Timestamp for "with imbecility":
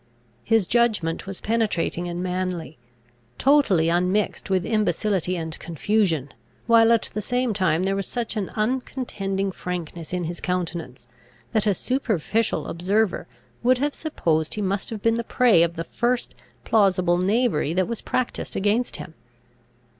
4.49-5.35